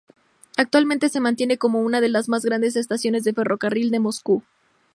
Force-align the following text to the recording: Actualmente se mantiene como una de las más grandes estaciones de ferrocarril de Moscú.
Actualmente 0.57 1.09
se 1.09 1.19
mantiene 1.19 1.59
como 1.59 1.81
una 1.83 2.01
de 2.01 2.09
las 2.09 2.27
más 2.27 2.43
grandes 2.43 2.75
estaciones 2.75 3.23
de 3.23 3.33
ferrocarril 3.33 3.91
de 3.91 3.99
Moscú. 3.99 4.41